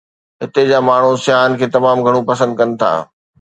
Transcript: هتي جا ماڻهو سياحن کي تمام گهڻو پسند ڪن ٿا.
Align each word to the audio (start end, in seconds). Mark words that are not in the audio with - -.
هتي 0.43 0.63
جا 0.69 0.79
ماڻهو 0.87 1.11
سياحن 1.25 1.51
کي 1.59 1.67
تمام 1.77 1.97
گهڻو 2.09 2.21
پسند 2.33 2.51
ڪن 2.63 2.69
ٿا. 2.81 2.91